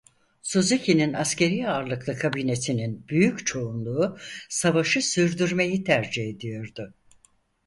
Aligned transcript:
Suzuki'nin 0.41 1.13
askeri 1.13 1.69
ağırlıklı 1.69 2.17
kabinesinin 2.17 3.07
büyük 3.07 3.47
çoğunluğu 3.47 4.17
savaşı 4.49 5.01
sürdürmeyi 5.09 5.83
tercih 5.83 6.27
ediyordu. 6.29 6.93